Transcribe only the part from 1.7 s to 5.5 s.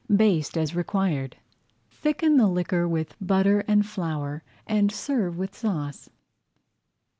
Thicken the liquor with butter and flour and serve